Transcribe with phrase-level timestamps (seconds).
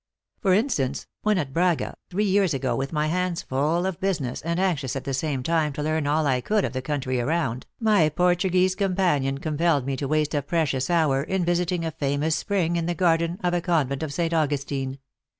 [0.39, 4.59] For instance, when at Braga, three years ago, with my hands full of business, and
[4.59, 8.09] anxious at the same time to learn all I could of the country around, my
[8.09, 12.87] Portuguese companion compelled me to waste a precious hour in visiting a famous spring in
[12.87, 14.33] the garden of a convent of St.
[14.33, 14.97] Augustine.